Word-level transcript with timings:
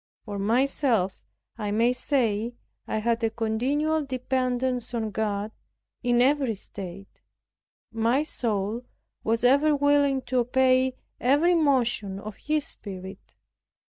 For 0.25 0.39
myself 0.39 1.21
I 1.59 1.69
may 1.69 1.93
say 1.93 2.55
I 2.87 2.97
had 2.97 3.23
a 3.23 3.29
continual 3.29 4.03
dependence 4.03 4.95
on 4.95 5.11
God, 5.11 5.51
in 6.01 6.23
every 6.23 6.55
state; 6.55 7.21
my 7.91 8.23
soul 8.23 8.83
was 9.23 9.43
ever 9.43 9.75
willing 9.75 10.23
to 10.23 10.39
obey 10.39 10.95
every 11.19 11.53
motion 11.53 12.17
of 12.19 12.35
His 12.37 12.65
Spirit. 12.65 13.35